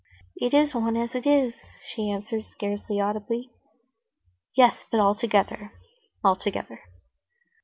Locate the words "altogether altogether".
4.99-6.81